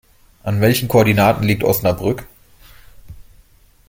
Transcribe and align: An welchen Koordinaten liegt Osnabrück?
An 0.41 0.61
welchen 0.61 0.87
Koordinaten 0.87 1.43
liegt 1.43 1.63
Osnabrück? 1.63 2.25